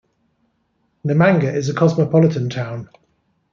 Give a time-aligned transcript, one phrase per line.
[1.05, 2.89] Namanga is a cosmopolitan town.